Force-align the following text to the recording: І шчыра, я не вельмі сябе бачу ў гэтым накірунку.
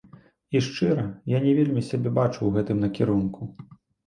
І 0.55 0.61
шчыра, 0.67 1.03
я 1.33 1.41
не 1.43 1.51
вельмі 1.59 1.83
сябе 1.91 2.15
бачу 2.17 2.37
ў 2.43 2.49
гэтым 2.57 2.81
накірунку. 2.87 3.41